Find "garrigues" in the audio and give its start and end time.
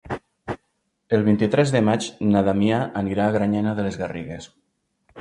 4.05-4.53